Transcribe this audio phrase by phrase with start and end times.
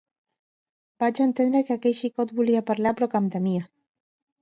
[1.03, 3.73] Vaig entendre que aquell xicot volia parlar però que em temia.